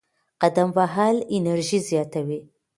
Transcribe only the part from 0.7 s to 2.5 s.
وهل انرژي زیاتوي.